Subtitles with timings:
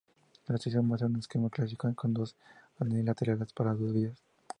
[0.47, 2.35] La estación muestra un esquema clásico con dos
[2.79, 4.17] andenes laterales para dos vías.